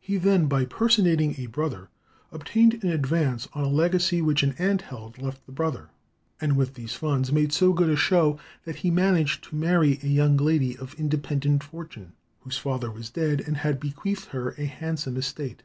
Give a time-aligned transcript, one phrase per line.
[0.00, 1.90] He then, by personating a brother,
[2.32, 5.90] obtained an advance on a legacy which an aunt had left the brother,
[6.40, 10.06] and with these funds made so good a show that he managed to marry a
[10.06, 15.18] young lady of independent fortune, whose father was dead and had bequeathed her a handsome
[15.18, 15.62] estate.